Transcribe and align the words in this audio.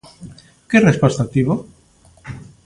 Que 0.69 0.83
resposta 0.89 1.29
tivo? 1.33 1.53